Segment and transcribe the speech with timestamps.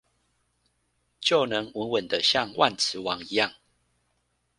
[1.19, 3.53] 就能穩穩的像萬磁王一樣